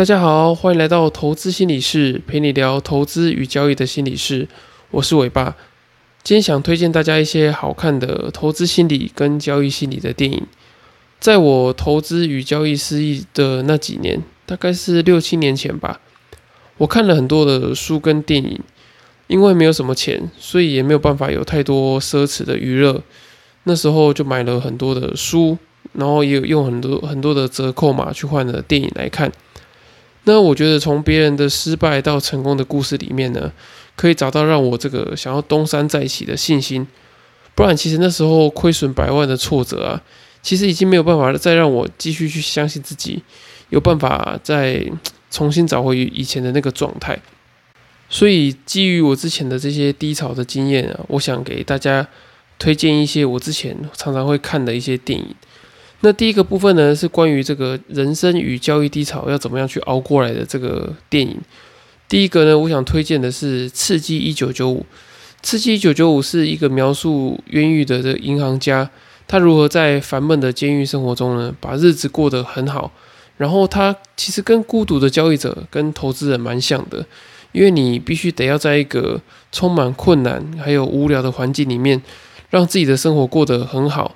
[0.00, 4.48] 大家好，欢迎来到投资心理室，陪你聊投资与交易的心理室。
[4.92, 5.54] 我是伟爸，
[6.22, 10.46] 今天想推荐大家一些好看的投资心理跟交易心理的电影。
[11.18, 16.00] 在我投资与交易失意的那几年，大概是六七年前吧，
[16.78, 18.58] 我看了很多的书跟电影。
[19.26, 23.02] 因为没有什么钱，所以也没有办法有太多奢侈的娱乐。
[23.64, 25.58] 那时候就买了很多的书，
[25.92, 29.30] 然后也有用很多很多的折扣码去换了电影来看。
[30.24, 33.50] 那我觉得从别人的失败到成功的故事里面呢，
[33.96, 36.86] 可以找到让我这个想要东山再起的信心。
[37.54, 40.02] 不然，其实那时候亏损百万的挫折啊，
[40.42, 43.22] 其实已经没有办法再让我继续去相信自己
[43.70, 44.86] 有办法再
[45.30, 47.18] 重新找回以前的那个状态。
[48.08, 52.06] 所以，基于我之前的这些低潮的经验啊，我想给大家
[52.58, 55.34] 推荐一些我之前常常会看的一些电影。
[56.02, 61.36] 那第一个部分呢，是关于这个人生与交易低潮要怎么样去熬过来的这个电影。
[62.08, 64.78] 第一个呢，我想推荐的是《刺激一九九五》。
[65.42, 68.88] 《刺激一九九五》是一个描述冤狱的这个银行家，
[69.28, 72.90] 他如何在烦闷的监狱生活中呢，把日子过得很好。
[73.36, 77.04] 然后他其实跟孤独的交易者、跟投资人蛮像的。
[77.52, 82.00] 因为你必须得要在一个充满困难还有无聊的环境里面，
[82.48, 84.14] 让自己的生活过得很好。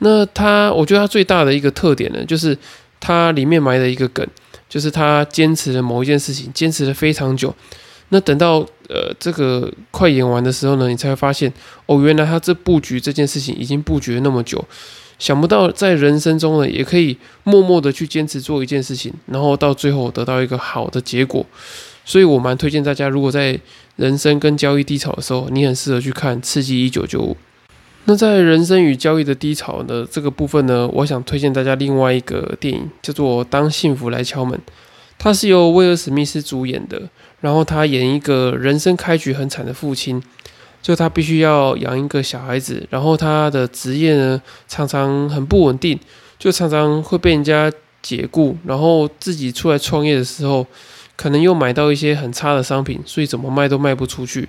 [0.00, 2.56] 那他，我觉得他最大的一个特点呢，就是
[2.98, 4.26] 他里面埋的一个梗，
[4.68, 7.54] 就是他坚持了某一件事情，坚持了非常久。
[8.08, 11.52] 那等到呃这个快演完的时候呢，你才会发现，
[11.86, 14.64] 哦，原来他这布局这件事情已经布局了那么久。
[15.18, 21.44] 想不到在人生中呢，也可以默默的去坚持做一件事情，然后到最后得到一个好的结果。
[22.06, 23.60] 所以我蛮推荐大家，如果在
[23.96, 27.32] 人生跟交易低潮的时候，你很适合去看《刺激一九九五》。
[28.10, 34.58] 那在人生与交易的低潮的这个部分呢，我想推荐大家另外一个电影，叫做《当幸福来敲门》。
[35.16, 37.00] 它是由威尔史密斯主演的，
[37.40, 40.20] 然后他演一个人生开局很惨的父亲，
[40.82, 45.96] 就他必须要养一个小孩子，然后他的职业呢常常很不稳定，
[46.36, 50.66] 就常常会被人家解雇，然后自己出来创业的时候。
[51.14, 54.48] 可能又买到一些很差的商品，所以怎么卖都卖不出去。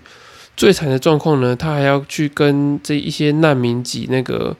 [0.62, 4.56] 最惨的状况呢，他还要去跟这一些难民挤那个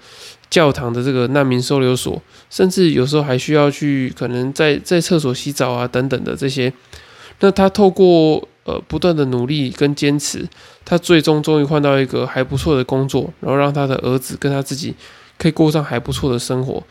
[0.50, 2.20] 教堂的这个难民收留所，
[2.50, 6.74] 甚至有时候还需要去可能在在厕所洗澡啊等等的这些。
[7.42, 10.44] 那他透过呃不断的努力跟坚持，
[10.84, 14.96] 他最终终于换到一个还不错的工作，然后让他的儿子跟他自己
[15.38, 16.82] 可以过上还不错的生活。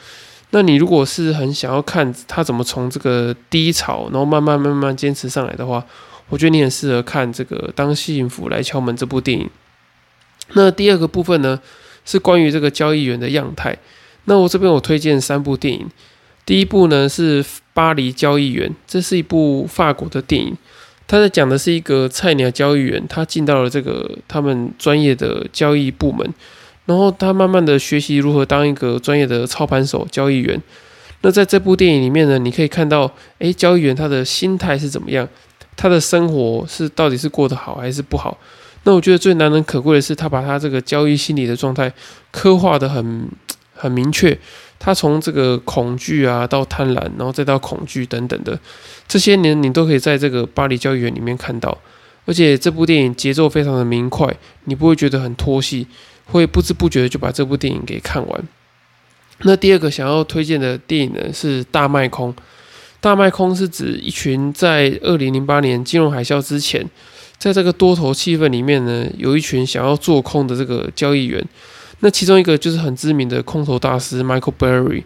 [0.50, 5.84] 那你如果是很想要看他怎么从这个低潮，然后慢慢慢慢坚持上来的话，
[6.31, 9.51] 我觉得你很适合看这个《当幸福来敲门》这部电影。
[10.55, 11.61] 那第二个部分呢，
[12.05, 13.77] 是关于这个交易员的样态。
[14.25, 15.87] 那我这边我推荐三部电影。
[16.47, 20.57] 第一部呢是《巴黎交易员》，这是一部法国的电影。
[21.07, 26.33] 他在讲的是一个菜鸟交易员，他进到了这个他们专业的交易部门。
[26.87, 30.61] 然后他慢慢的学习如何当一个专业的操盘手、交易员。
[31.23, 35.29] 那在这部电影里面呢，你可以看到，诶，交易员他的心态是怎么样，
[35.81, 38.37] 他的生活是到底是过得好还是不好。
[38.85, 41.91] 那我觉得最难能可贵的是，他把他这个交易心理的状态
[42.31, 43.27] 刻画的很
[43.73, 44.39] 很明确。
[44.79, 48.61] 他从这个恐惧啊，到贪婪，然后再到恐惧等等的
[49.09, 51.79] 这些年，你都可以在这个巴黎交易员里面看到。
[52.27, 55.87] 而且这部电影节奏非常的明快，你不会觉得很拖戏。
[56.27, 58.49] 会不知不觉的就把这部电影给看完。
[59.45, 62.33] 那第二个想要推荐的电影呢是《大卖空》。
[63.00, 66.87] 大卖空是指一群在二零零八年金融海啸之前，
[67.38, 71.43] 在这个多头气氛里面呢，有一群想要做空的这个交易员。
[72.00, 75.03] 那其中一个就是很知名的空头大师 Michael Berry。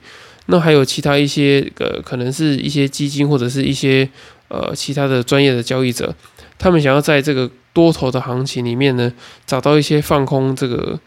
[0.47, 4.09] 那还有其他一些呃，可能是一些基金或者是一些
[4.49, 6.15] 呃其他的专业的交易者，
[6.59, 9.13] 他们想要在这个多头的行情里面呢，
[9.47, 10.99] 找到一些放空这个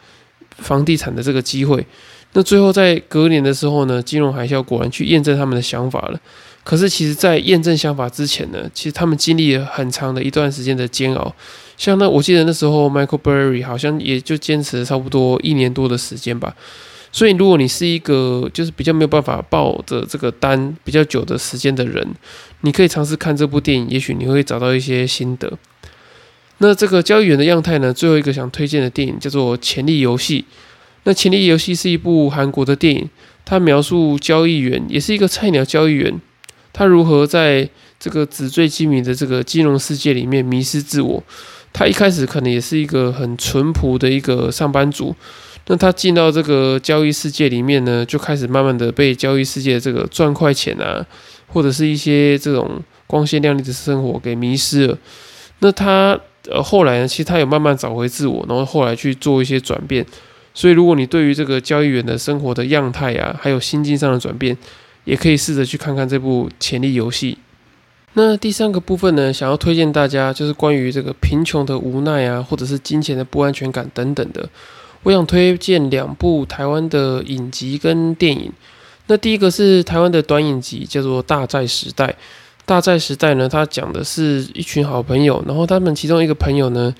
[0.57, 1.85] 房地产的这个机会。
[2.33, 6.19] 那最后在隔年的时候呢，金融海啸果然去验证他们的想法了。
[6.67, 11.33] 可是其实，在验证想法之前呢，其实他们经历了很长的一段时间的煎熬。
[11.77, 16.53] 像那我记得那时候，Michael Berry 好像也就坚持差不多一年多的时间吧。
[17.09, 22.05] 所以，如果你是一个就是比较没有办法抱着这个单比较久的时间的人，
[22.59, 25.57] 你可以尝试看这部电影，也许你会找到一些心得。
[26.57, 27.93] 那这个交易员的样态呢？
[27.93, 30.41] 最后一个想推荐的电影叫做《潜力游戏》。
[31.05, 33.09] 那《潜力游戏》是一部韩国的电影，
[33.45, 36.19] 它描述交易员也是一个菜鸟交易员，
[36.77, 37.67] 他如何在
[37.99, 41.23] 这个纸醉金迷的这个金融世界里面迷失自我。
[41.73, 45.15] 他一开始可能也是一个很淳朴的一个上班族，
[45.65, 51.03] 那他进到这个交易世界里面呢，就开始慢慢的被交易世界这个赚快钱啊，
[51.47, 54.95] 或者是一些这种光鲜亮丽的生活给迷失了。
[55.59, 60.05] 那他呃后来呢，其实他有慢慢找回自我，然后后来去做一些转变。
[60.53, 64.55] 所以如果你对于这个交易员的生活的样态啊，还有心境上的转变，
[65.07, 67.33] 也可以试着去看看这部《潜力游戏》。
[68.13, 74.47] 那第三个部分呢，想要推荐大家就是关于这个贫穷的无奈啊，或者是金钱的不安全感等等的。
[75.03, 78.51] 我想推荐两部台湾的影集跟电影。
[79.05, 82.07] 那第一个是台湾的短影集，叫做《大债时代》。
[82.65, 86.93] 《大债时代》呢，它讲的是一群好朋友，然后他们其中一个朋友呢，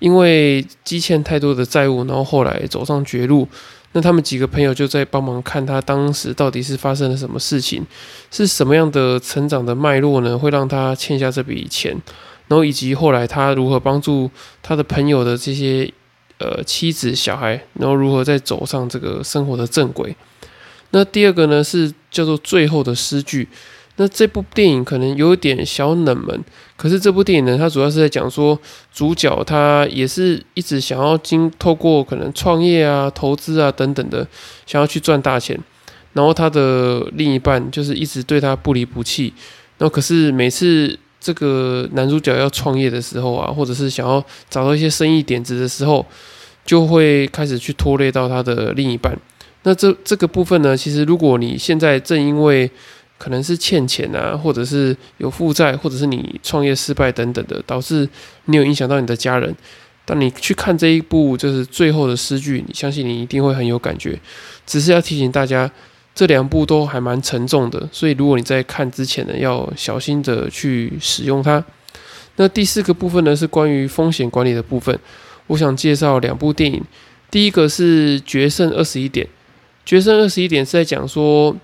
[0.00, 3.48] 因为积欠太多的债务，然后后来走上绝路。
[3.94, 7.86] 那他们几个朋友就在帮忙看他当时到底是发生了什么事情，
[8.30, 10.36] 是什么样的成长的脉络呢？
[10.36, 11.92] 会让他欠下这笔钱，
[12.48, 14.28] 然后以及后来他如何帮助
[14.62, 15.88] 他的朋友的这些
[16.38, 20.14] 呃妻子小孩，然后如何再走上这个生活的正轨。
[20.90, 23.48] 那第二个呢是叫做最后的诗句。
[23.96, 26.44] 那这部电影可能有点小冷门，
[26.76, 28.58] 可是这部电影呢，它主要是在讲说
[28.92, 34.26] 主角他也是一直想要经透过可能创业啊、投资啊等等的，
[34.66, 35.58] 想要去赚大钱。
[36.12, 39.32] 然后他的另一半就是一直对他不离不弃。
[39.78, 46.04] 然后可是每次这个男主角要创业的时候啊，或者是想要找到一些生意点子的时候，
[46.64, 49.16] 就会开始去拖累到他的另一半。
[49.64, 52.70] 那这这个部分呢，其实如果你现在正因为
[53.16, 58.08] 可能是欠钱啊，或者是有负债，或者是你创业失败等等的，导致
[58.46, 59.54] 你有影响到你的家人。
[60.04, 64.20] 当你去看这一部就是最后的诗句，你相信你一定会很有感觉。
[64.66, 65.70] 只是要提醒大家，
[66.14, 71.64] 这两部都还蛮沉重的，所以如果你在看之前呢，要小心的去使用它。
[72.36, 74.98] 那第四个部分呢，是关于风险管理的部分。
[75.46, 76.82] 我想介绍两部电影，
[77.30, 79.24] 第一个是《决胜二十一点》，
[79.86, 81.56] 《决胜二十一点》是在讲说。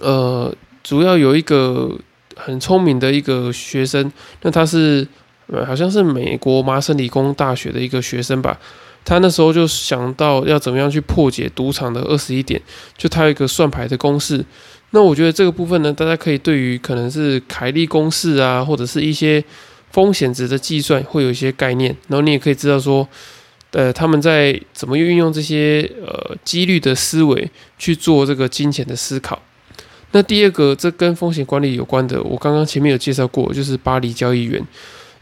[0.00, 1.98] 呃，主要有一个
[2.36, 4.10] 很聪明的一个学生，
[4.42, 5.06] 那他是
[5.48, 8.58] 呃好像是美国麻省理工大学的一个学生吧。
[9.04, 12.60] 他那时候就想到要怎么样去破解赌场的二十一点，
[12.96, 14.44] 就他有一个算牌的公式。
[14.90, 19.42] 那我觉得这个部分呢，大家可以对于可能是凯利公式啊，或者是一些
[19.90, 21.96] 风险值的计算会有一些概念。
[22.08, 23.08] 然后你也可以知道说，
[23.72, 29.42] 呃，他们在怎么运用这些呃几率的思维去做这个金钱的思考。
[30.12, 34.62] 那第二个，这跟风险管理有关的，我刚刚前面有介绍过，就是巴黎交易员。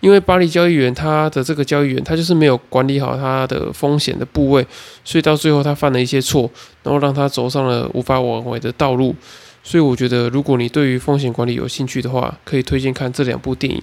[0.01, 4.67] 因为巴黎交易员他的这个交易员，他就是没有管理好他的风险的部位，
[5.05, 6.51] 所以到最后他犯了一些错，
[6.83, 9.15] 然后让他走上了无法挽回的道路。
[9.63, 13.83] 所以我觉得，如果你对于风险管理有兴趣的话，可以推荐看这两部电影。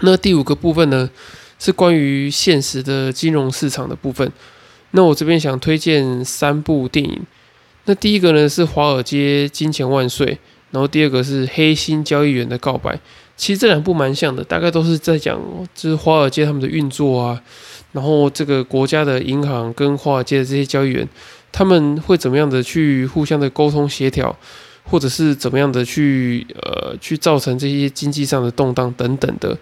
[0.00, 1.08] 那第五个部分呢，
[1.60, 4.30] 是关于现实的金融市场的部分。
[4.90, 7.20] 那我这边想推荐三部电影。
[7.86, 10.26] 那第一个呢是《华尔街金钱万岁》，
[10.70, 12.94] 然后第二个是《黑心交易员的告白》。
[13.36, 15.38] 其实这两部蛮像的，大概都是在讲
[15.74, 17.42] 就是华尔街他们的运作啊，
[17.92, 21.06] 然后这个国家的银行跟华尔街的这些交易员，
[21.52, 24.34] 他们会怎么样的去互相的沟通协调，
[24.84, 29.56] 或者是怎么样的去呃去造成这些经济上的动荡等等的。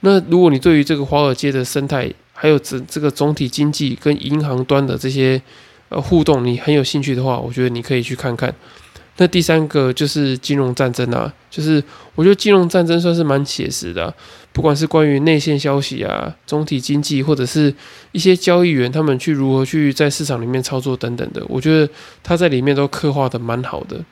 [0.00, 5.42] 那如果你对于这个华尔街的生态，还有整这个总体经济跟银行端的这些，
[5.88, 8.54] 呃，互动你很有兴趣的话，我觉得你可以去看看。
[9.20, 11.82] 那第三个就是金融战争啊，就是
[12.14, 14.14] 我觉得金融战争算是蛮写实的，
[14.52, 17.74] 不管是关于内线消息啊、总体经济，或者是
[18.12, 21.92] 一些交易员他们去如何去在市场里面操作等等的，我觉得
[22.22, 24.04] 他在里面都刻画的蛮好的。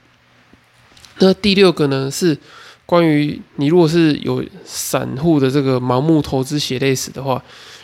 [1.19, 2.37] 那第六个呢，是
[2.85, 7.41] 关于你如果是有散户的这个盲目投资血泪史的话，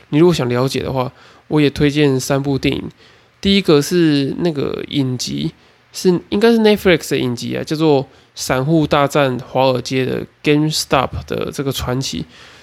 [0.09, 1.13] 你如果想了解的话，
[1.47, 2.83] 我也推荐三部电影。
[3.43, 5.53] 第一个是那个影集，
[5.93, 8.05] 是应该是 Netflix 的影集啊，叫做
[8.37, 12.19] 《散户大战华尔街的 GameStop》的这个传奇。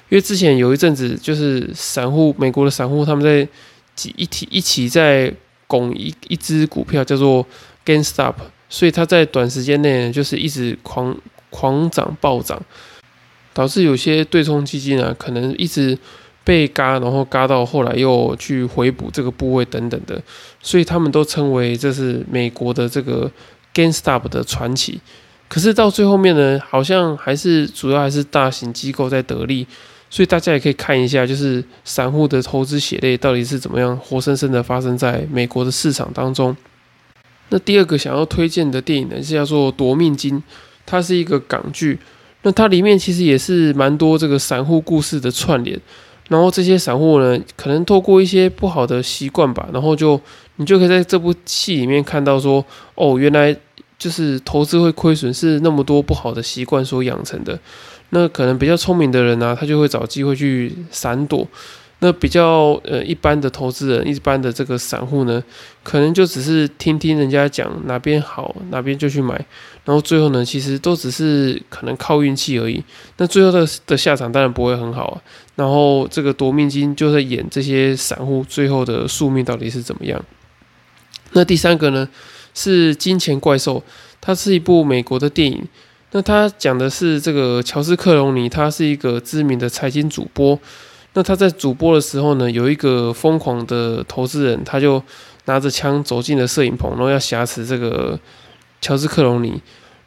[0.08, 3.46] 因为之前有一阵子，就是散户美国的散户他们在
[4.16, 5.32] 一起一起在
[5.68, 7.46] 拱一一只股票叫做
[7.86, 8.36] GameStop，
[8.70, 11.16] 所以它在短时间内就是一直狂
[11.50, 12.60] 狂涨暴涨，
[13.54, 15.98] 导致有些对冲基金啊可能一直。
[16.50, 20.20] 被嘎，然后嘎到后来又去回补这个部位等等的，
[20.64, 23.30] 所以他们都称为这是美国的这个
[23.72, 25.00] GameStop 的传奇。
[25.48, 29.68] 可是到最后面呢，好像还是主要还是大型机构在得利，
[30.10, 36.58] 所以大家也可以看一下，就是散户的投资血泪到底是怎么样活生生的发生在美国的市场当中。
[37.50, 40.36] 那第二个想要推荐的电影呢，是叫做《夺命金》，
[40.84, 42.00] 它是一个港剧，
[42.42, 45.80] 那它里面其实也是蛮多这个散户故事的串联。
[46.30, 50.20] 然后这些散户呢，可能透过一些不好的习惯吧，然后就
[50.56, 52.64] 你就可以在这部戏里面看到说，
[52.96, 53.54] 哦，原来
[53.98, 57.60] 就是投资会亏损，是那么多不好的习惯所养成的。
[58.12, 61.48] 那可能比较聪明的人呢，他就会找机会去闪躲。
[62.02, 65.44] 那比较呃一般的投资人，一般的这个散户呢，
[65.84, 69.36] 可能就只是听听人家讲哪边好，哪边就去买，
[69.84, 72.82] 然后最后呢，其实都只是可能靠运气而已。
[73.18, 75.22] 那最后的的下场当然不会很好啊。
[75.60, 80.24] 然后这个夺命金就在演这些散户最后的宿命到底是怎么样。
[81.34, 82.08] 那第三个呢
[82.54, 83.78] 是《金钱怪兽》，
[84.22, 85.62] 它是一部美国的电影。
[86.12, 90.58] 那它讲的是这个乔斯克隆尼，他是一个知名的财经主播。
[91.14, 95.04] 那他在主播的时候呢，有一个疯狂的投资人，他就
[95.46, 98.18] 拿着枪走进了摄影棚，然后要挟持这个
[98.80, 99.62] 乔治克隆尼。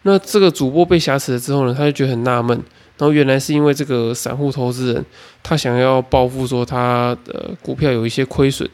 [0.05, 2.59] 那这个主播被挟持了之后呢，他就觉得很纳闷，
[3.03, 5.05] 然后原来是因为这个散户投资人
[5.43, 8.69] 他想要报复，说他的股票有一些亏损。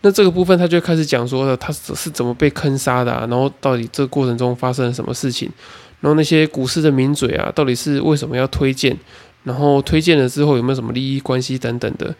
[0.00, 5.50] 那这个部分他就开始讲说了，他是怎么被坑杀的，然后到底这过程中发生了什么事情，
[6.00, 8.96] 然后那些股市的名嘴啊，到底是为什么要推荐？
[9.42, 12.14] 然后推荐了之后有没有什么利益关系等等的？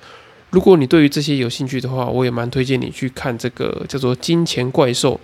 [0.51, 5.15] 如果你对于这些有兴趣的话，我也蛮推荐你去看这个叫做《金钱怪兽》。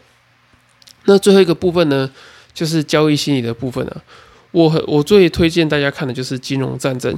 [1.05, 2.11] 那最后一个部分呢，
[2.55, 4.01] 就是交易心理的部分啊。
[4.52, 7.12] 我很我最推荐大家看的就是《金融战争》，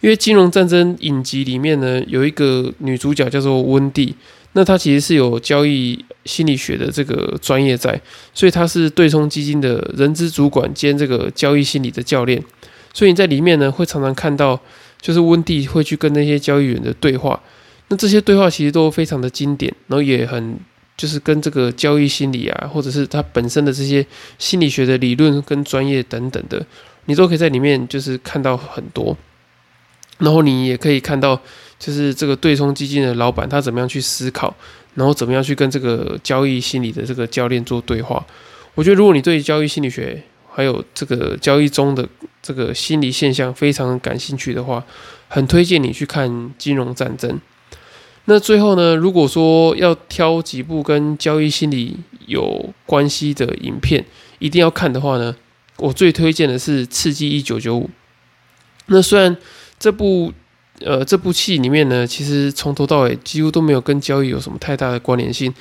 [0.00, 4.14] 因为《金融战争》影集里面呢有一个女主角叫做温蒂，
[4.52, 8.00] 那她其实是有交易心理学的这个专业在，
[8.34, 12.42] 所以她是对冲基金的人资主管兼这个交易心理的教练。
[12.92, 14.58] 所以你在里面呢，会常常看到，
[15.00, 17.38] 就是温蒂会去跟那些交易员的对话。
[17.88, 20.58] 那这些对话其实都非常的经典，然后也很
[20.96, 24.06] 就是跟这个交易心理啊，或者是它本身的这些
[24.38, 26.64] 心理学的理论跟专业等等的，
[27.04, 29.16] 你都可以在里面就是看到很多。
[30.18, 31.38] 然后你也可以看到，
[31.78, 34.54] 就是这个对冲基金的老板他怎么样去思考，
[34.94, 38.24] 然后怎么样去跟这个交易心理的这个教练做对话。
[38.74, 42.08] 我觉得如果你对交易心理学，还有这个交易中的
[42.42, 44.82] 这个心理现象非常感兴趣的话，
[45.28, 47.30] 很推荐你去看《金融战争》。
[48.26, 54.04] 那最后呢，如果说要挑几部跟交易心理有关系的影片
[54.40, 55.34] 一定要看的话呢，
[55.78, 57.84] 我最推荐的是《刺激一九九五》。
[58.86, 59.36] 那虽然
[59.78, 60.32] 这部
[60.80, 65.54] 呃这部戏里面呢，其实从头到尾几乎都没有跟交易有什么太大的关联性。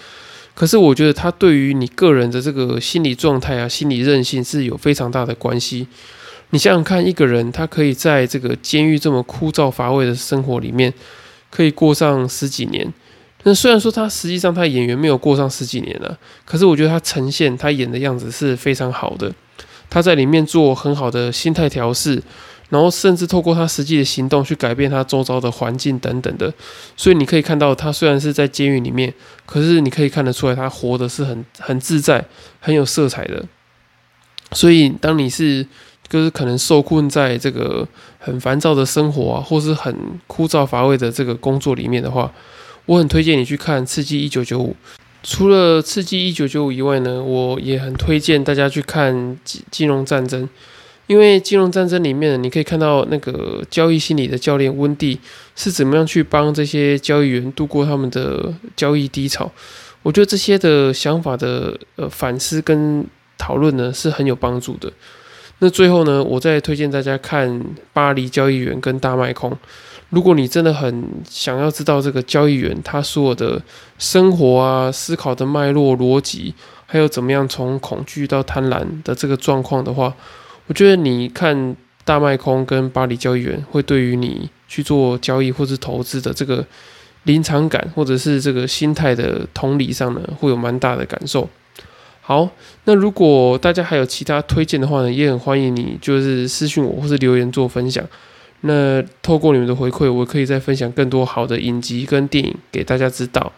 [0.55, 5.85] 可是我觉得它对于你个人的这个心理状态啊、心理韧性是有非常大的关系。
[6.51, 10.93] 你想想看，一个人他可以在这个监狱这么枯燥乏味的生活里面，
[11.55, 12.91] 可以过上十几年。
[13.43, 19.31] 那虽然说他实际上他演员没有过上十几年了，可是我觉得他呈现他演的样子是非常好的。
[19.89, 22.21] 他在里面做很好的心态调试。
[22.67, 26.51] 然后甚至透过他实际的行动去改变他周遭的环境等等的，
[26.97, 29.13] 所以你可以看到他虽然是在监狱里面，
[29.45, 32.25] 可是你可以看得出来他活的是很很自在、
[32.59, 33.45] 很有色彩的。
[34.51, 35.65] 所以当你是
[36.07, 37.87] 就是可能受困在这个
[38.19, 39.95] 很烦躁的生活啊，或是很
[40.27, 42.31] 枯燥乏味的这个工作里面的话，
[42.85, 44.71] 我很推荐你去看《刺激一九九五》。
[45.23, 50.43] 除了《刺激一九九五》以外呢，我也很推荐大家去看《金金融战争》。
[51.07, 55.19] 因为金融战争里面，你可以看到那个交易心理的教练温蒂
[55.55, 59.51] 是怎么样去帮这些交易员度过他们的交易低潮。
[60.01, 63.05] 我觉得这些的想法的呃反思跟
[63.37, 64.91] 讨论呢是很有帮助的。
[65.59, 67.49] 那最后呢，我再推荐大家看
[67.93, 69.51] 《巴黎交易员》跟《大卖空》。
[70.09, 73.61] 如果你真的很想要知道这个交易员他所有的
[73.97, 76.53] 生活啊、思考的脉络、逻辑，
[76.85, 80.13] 还有怎么样从恐惧到贪婪的这个状况的话，
[80.67, 86.63] 我觉得你看大卖空跟巴黎交易员，会对于你去做交易或是投资的这个
[87.23, 91.49] 临场感，或者是这个心态的同理上呢，会有蛮大的感受。
[92.27, 92.49] 好，
[92.85, 98.03] 那如果大家还有其他推荐的话呢，也很欢迎你就是私信我或是留言做分享。
[98.61, 103.51] 那透过你们的回馈，我可以再分享更多好的影集跟电影给大家知道。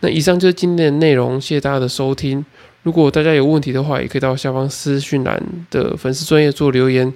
[0.00, 2.42] 那以上就是今天的内容，谢谢大家的收听。
[2.82, 5.38] 如果大家有问题的话，也可以到下方私讯栏
[5.70, 7.12] 的粉丝专业做留言，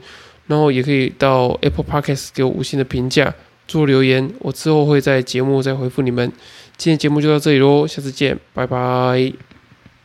[0.49, 3.35] 然后也可以到 Apple Podcast 给我五星的评价
[3.67, 6.31] 做留言，我之后会在节目再回复你们。
[6.77, 9.52] 今天节目就到这里喽，下次见，拜拜。